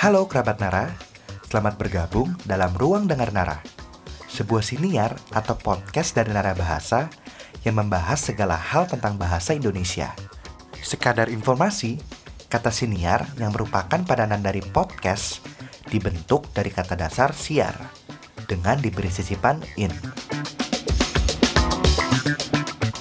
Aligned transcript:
Halo 0.00 0.24
kerabat 0.24 0.64
Nara, 0.64 0.96
selamat 1.52 1.76
bergabung 1.76 2.32
dalam 2.48 2.72
Ruang 2.72 3.04
Dengar 3.04 3.36
Nara, 3.36 3.60
sebuah 4.32 4.64
siniar 4.64 5.12
atau 5.28 5.52
podcast 5.60 6.16
dari 6.16 6.32
Nara 6.32 6.56
Bahasa 6.56 7.12
yang 7.68 7.76
membahas 7.76 8.16
segala 8.16 8.56
hal 8.56 8.88
tentang 8.88 9.20
bahasa 9.20 9.52
Indonesia. 9.52 10.16
Sekadar 10.80 11.28
informasi, 11.28 12.00
kata 12.48 12.72
siniar 12.72 13.28
yang 13.36 13.52
merupakan 13.52 14.00
padanan 14.08 14.40
dari 14.40 14.64
podcast 14.64 15.44
dibentuk 15.92 16.48
dari 16.56 16.72
kata 16.72 16.96
dasar 16.96 17.36
siar 17.36 17.76
dengan 18.48 18.80
diberi 18.80 19.12
sisipan 19.12 19.60
in. 19.76 19.92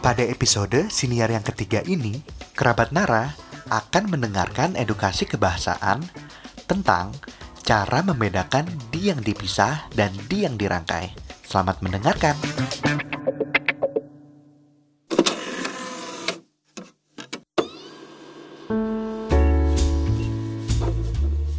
Pada 0.00 0.24
episode 0.24 0.88
siniar 0.88 1.28
yang 1.28 1.44
ketiga 1.44 1.84
ini, 1.84 2.24
kerabat 2.56 2.88
Nara 2.88 3.36
akan 3.68 4.08
mendengarkan 4.08 4.80
edukasi 4.80 5.28
kebahasaan 5.28 6.25
tentang 6.66 7.14
cara 7.62 8.02
membedakan 8.02 8.66
di 8.90 9.08
yang 9.10 9.22
dipisah 9.22 9.90
dan 9.94 10.10
di 10.26 10.42
yang 10.42 10.58
dirangkai. 10.58 11.14
Selamat 11.46 11.78
mendengarkan. 11.82 12.34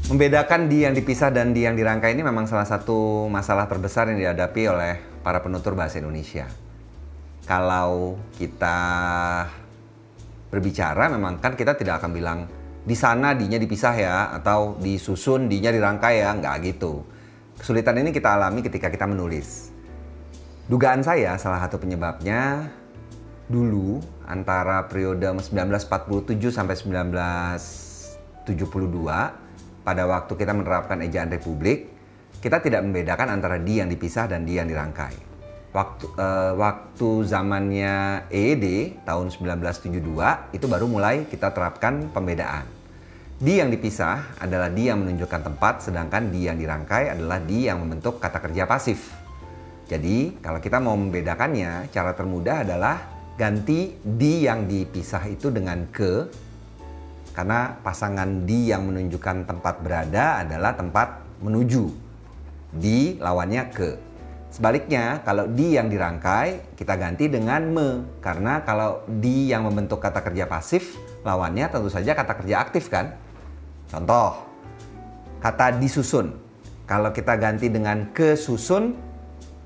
Membedakan 0.07 0.71
di 0.71 0.87
yang 0.87 0.95
dipisah 0.95 1.31
dan 1.31 1.51
di 1.51 1.67
yang 1.67 1.75
dirangkai 1.75 2.15
ini 2.15 2.23
memang 2.23 2.47
salah 2.47 2.63
satu 2.63 3.27
masalah 3.27 3.67
terbesar 3.67 4.11
yang 4.11 4.19
dihadapi 4.19 4.63
oleh 4.67 4.93
para 5.23 5.43
penutur 5.43 5.75
bahasa 5.75 5.99
Indonesia. 5.99 6.47
Kalau 7.43 8.15
kita 8.35 8.79
berbicara 10.47 11.11
memang 11.11 11.43
kan 11.43 11.59
kita 11.59 11.75
tidak 11.75 11.99
akan 11.99 12.11
bilang 12.15 12.39
di 12.87 12.95
sana 12.95 13.35
dinya 13.35 13.59
dipisah 13.59 13.95
ya 13.99 14.31
atau 14.39 14.79
disusun 14.79 15.51
dinya 15.51 15.75
dirangkai 15.75 16.23
ya 16.23 16.31
nggak 16.39 16.55
gitu. 16.71 17.03
Kesulitan 17.59 17.99
ini 17.99 18.15
kita 18.15 18.39
alami 18.39 18.63
ketika 18.63 18.87
kita 18.87 19.03
menulis. 19.03 19.75
Dugaan 20.71 21.03
saya 21.03 21.35
salah 21.35 21.59
satu 21.59 21.83
penyebabnya 21.83 22.71
dulu 23.51 23.99
antara 24.23 24.87
periode 24.87 25.27
1947 25.27 26.47
sampai 26.47 26.79
1972 26.79 28.47
pada 29.83 30.03
waktu 30.07 30.33
kita 30.35 30.55
menerapkan 30.55 31.03
ejaan 31.03 31.27
republik 31.27 31.91
kita 32.39 32.63
tidak 32.63 32.87
membedakan 32.87 33.35
antara 33.35 33.59
di 33.59 33.83
yang 33.83 33.91
dipisah 33.91 34.31
dan 34.31 34.47
di 34.47 34.55
yang 34.55 34.67
dirangkai. 34.67 35.27
Waktu 35.75 36.07
uh, 36.15 36.55
waktu 36.55 37.09
zamannya 37.27 38.27
EED 38.31 38.95
tahun 39.03 39.27
1972 39.27 40.55
itu 40.55 40.65
baru 40.71 40.87
mulai 40.87 41.27
kita 41.27 41.51
terapkan 41.51 42.07
pembedaan 42.15 42.76
di 43.37 43.61
yang 43.61 43.69
dipisah 43.69 44.41
adalah 44.41 44.73
di 44.73 44.89
yang 44.89 45.05
menunjukkan 45.05 45.45
tempat, 45.45 45.85
sedangkan 45.85 46.33
di 46.33 46.49
yang 46.49 46.57
dirangkai 46.57 47.13
adalah 47.13 47.37
di 47.37 47.69
yang 47.69 47.85
membentuk 47.85 48.17
kata 48.17 48.41
kerja 48.41 48.65
pasif. 48.65 49.13
Jadi, 49.85 50.41
kalau 50.41 50.57
kita 50.57 50.81
mau 50.81 50.97
membedakannya, 50.97 51.93
cara 51.93 52.17
termudah 52.17 52.65
adalah 52.65 52.97
ganti 53.37 53.93
di 54.01 54.49
yang 54.49 54.65
dipisah 54.65 55.29
itu 55.29 55.53
dengan 55.53 55.85
ke, 55.93 56.25
karena 57.37 57.77
pasangan 57.85 58.49
di 58.49 58.73
yang 58.73 58.89
menunjukkan 58.89 59.45
tempat 59.45 59.85
berada 59.85 60.41
adalah 60.41 60.73
tempat 60.73 61.21
menuju. 61.45 61.93
Di 62.73 63.21
lawannya 63.21 63.69
ke. 63.69 63.89
Sebaliknya, 64.49 65.21
kalau 65.21 65.45
di 65.45 65.77
yang 65.77 65.93
dirangkai, 65.93 66.73
kita 66.73 66.97
ganti 66.97 67.29
dengan 67.29 67.61
me. 67.69 67.89
Karena 68.17 68.65
kalau 68.65 69.05
di 69.05 69.53
yang 69.53 69.69
membentuk 69.69 70.01
kata 70.01 70.25
kerja 70.25 70.49
pasif, 70.49 70.97
lawannya 71.21 71.69
tentu 71.69 71.93
saja 71.93 72.17
kata 72.17 72.33
kerja 72.33 72.65
aktif 72.65 72.89
kan? 72.89 73.26
Contoh, 73.87 74.35
kata 75.39 75.79
disusun. 75.79 76.35
Kalau 76.87 77.11
kita 77.11 77.35
ganti 77.35 77.67
dengan 77.67 78.11
kesusun, 78.15 78.95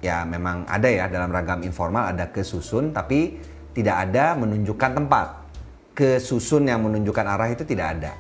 ya 0.02 0.25
memang 0.25 0.66
ada 0.66 0.89
ya 0.89 1.05
dalam 1.05 1.30
ragam 1.30 1.61
informal 1.61 2.09
ada 2.14 2.30
kesusun, 2.30 2.93
tapi 2.93 3.37
tidak 3.77 4.09
ada 4.09 4.37
menunjukkan 4.37 4.92
tempat. 4.98 5.27
Kesusun 5.92 6.71
yang 6.71 6.82
menunjukkan 6.86 7.26
arah 7.27 7.49
itu 7.52 7.61
tidak 7.67 7.99
ada. 7.99 8.14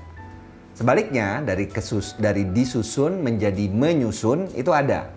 Sebaliknya 0.77 1.41
dari 1.45 1.69
kesus 1.69 2.17
dari 2.17 2.49
disusun 2.49 3.21
menjadi 3.21 3.69
menyusun 3.69 4.53
itu 4.57 4.73
ada. 4.73 5.09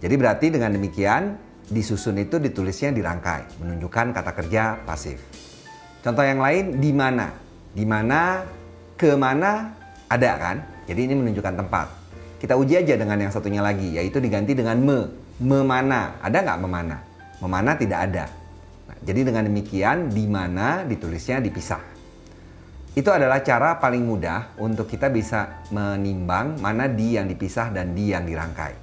Jadi 0.00 0.14
berarti 0.16 0.46
dengan 0.48 0.72
demikian 0.72 1.36
disusun 1.70 2.18
itu 2.18 2.40
ditulisnya 2.40 2.90
dirangkai, 2.90 3.62
menunjukkan 3.62 4.16
kata 4.16 4.32
kerja 4.32 4.80
pasif. 4.82 5.20
Contoh 6.00 6.24
yang 6.24 6.40
lain 6.40 6.80
di 6.80 6.90
mana? 6.90 7.30
Di 7.70 7.84
mana 7.84 8.42
ke 9.00 9.16
mana 9.16 9.72
ada 10.12 10.30
kan? 10.36 10.56
Jadi 10.84 11.08
ini 11.08 11.14
menunjukkan 11.16 11.56
tempat. 11.56 11.86
Kita 12.36 12.52
uji 12.60 12.84
aja 12.84 13.00
dengan 13.00 13.16
yang 13.16 13.32
satunya 13.32 13.64
lagi, 13.64 13.96
yaitu 13.96 14.20
diganti 14.20 14.52
dengan 14.52 14.76
me. 14.76 15.08
Memana, 15.40 16.20
ada 16.20 16.44
nggak 16.44 16.60
memana? 16.60 17.00
Memana 17.40 17.72
tidak 17.80 18.12
ada. 18.12 18.28
Nah, 18.92 18.96
jadi 19.00 19.24
dengan 19.24 19.48
demikian, 19.48 20.12
di 20.12 20.28
mana 20.28 20.84
ditulisnya 20.84 21.40
dipisah. 21.40 21.80
Itu 22.92 23.08
adalah 23.08 23.40
cara 23.40 23.80
paling 23.80 24.04
mudah 24.04 24.60
untuk 24.60 24.84
kita 24.84 25.08
bisa 25.08 25.64
menimbang 25.72 26.60
mana 26.60 26.84
di 26.84 27.16
yang 27.16 27.24
dipisah 27.24 27.72
dan 27.72 27.96
di 27.96 28.12
yang 28.12 28.28
dirangkai. 28.28 28.76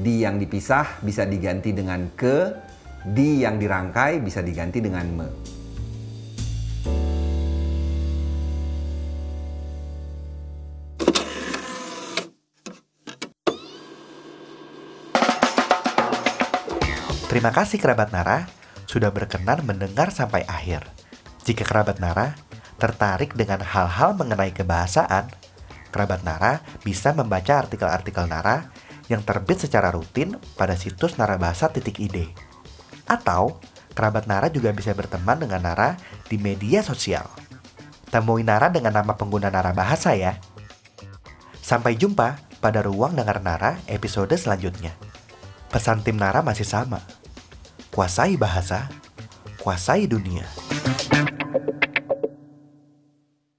Di 0.00 0.24
yang 0.24 0.40
dipisah 0.40 1.04
bisa 1.04 1.28
diganti 1.28 1.76
dengan 1.76 2.08
ke, 2.16 2.56
di 3.04 3.44
yang 3.44 3.60
dirangkai 3.60 4.24
bisa 4.24 4.40
diganti 4.40 4.80
dengan 4.80 5.04
me. 5.12 5.59
Terima 17.30 17.54
kasih 17.54 17.78
kerabat 17.78 18.10
Nara 18.10 18.50
sudah 18.90 19.14
berkenan 19.14 19.62
mendengar 19.62 20.10
sampai 20.10 20.42
akhir. 20.50 20.82
Jika 21.46 21.62
kerabat 21.62 22.02
Nara 22.02 22.34
tertarik 22.74 23.38
dengan 23.38 23.62
hal-hal 23.62 24.18
mengenai 24.18 24.50
kebahasaan, 24.50 25.30
kerabat 25.94 26.26
Nara 26.26 26.58
bisa 26.82 27.14
membaca 27.14 27.62
artikel-artikel 27.62 28.26
Nara 28.26 28.74
yang 29.06 29.22
terbit 29.22 29.62
secara 29.62 29.94
rutin 29.94 30.42
pada 30.58 30.74
situs 30.74 31.22
narabahasa.id. 31.22 32.34
Atau, 33.06 33.62
kerabat 33.94 34.26
Nara 34.26 34.50
juga 34.50 34.74
bisa 34.74 34.90
berteman 34.90 35.38
dengan 35.38 35.62
Nara 35.62 35.94
di 36.26 36.34
media 36.34 36.82
sosial. 36.82 37.30
Temui 38.10 38.42
Nara 38.42 38.74
dengan 38.74 38.90
nama 38.90 39.14
pengguna 39.14 39.54
Nara 39.54 39.70
Bahasa 39.70 40.18
ya. 40.18 40.34
Sampai 41.62 41.94
jumpa 41.94 42.42
pada 42.58 42.82
Ruang 42.82 43.14
Dengar 43.14 43.38
Nara 43.38 43.78
episode 43.86 44.34
selanjutnya. 44.34 44.98
Pesan 45.70 46.02
tim 46.02 46.18
Nara 46.18 46.42
masih 46.42 46.66
sama 46.66 46.98
kuasai 47.90 48.36
bahasa, 48.36 48.88
kuasai 49.58 50.06
dunia. 50.06 50.46